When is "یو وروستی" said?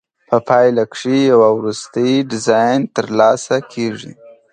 1.31-2.09